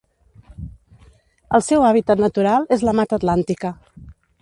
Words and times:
El 1.59 1.65
seu 1.67 1.87
hàbitat 1.91 2.25
natural 2.27 2.69
és 2.79 2.87
la 2.89 2.99
Mata 3.01 3.21
Atlàntica. 3.23 3.77